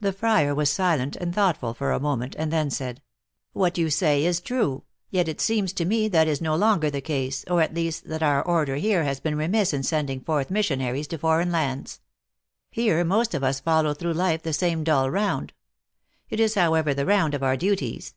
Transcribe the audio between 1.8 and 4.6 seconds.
a moment, and then said:" What you say is